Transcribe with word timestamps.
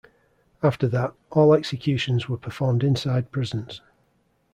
After 0.63 0.87
that, 0.87 1.13
all 1.29 1.53
executions 1.53 2.27
were 2.27 2.35
performed 2.35 2.83
inside 2.83 3.31
prisons. 3.31 3.81